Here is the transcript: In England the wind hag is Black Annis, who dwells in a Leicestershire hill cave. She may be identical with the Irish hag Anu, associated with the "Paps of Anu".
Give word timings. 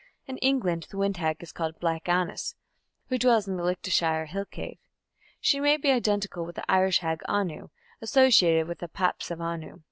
In 0.25 0.39
England 0.39 0.87
the 0.89 0.97
wind 0.97 1.17
hag 1.17 1.37
is 1.43 1.53
Black 1.53 2.09
Annis, 2.09 2.55
who 3.09 3.19
dwells 3.19 3.47
in 3.47 3.59
a 3.59 3.63
Leicestershire 3.63 4.25
hill 4.25 4.45
cave. 4.45 4.79
She 5.39 5.59
may 5.59 5.77
be 5.77 5.91
identical 5.91 6.43
with 6.43 6.55
the 6.55 6.65
Irish 6.67 6.97
hag 7.01 7.21
Anu, 7.29 7.69
associated 8.01 8.67
with 8.67 8.79
the 8.79 8.87
"Paps 8.87 9.29
of 9.29 9.39
Anu". 9.39 9.77